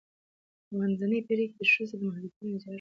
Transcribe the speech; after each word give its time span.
منځنۍ 0.79 1.19
پیړۍ 1.27 1.45
کې 1.53 1.63
ښځو 1.73 1.95
ته 1.99 2.03
محدودیتونه 2.05 2.51
زیات 2.55 2.61
شول. 2.63 2.69